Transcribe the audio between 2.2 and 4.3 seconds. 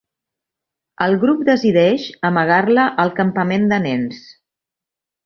amagar-la al campament de nens.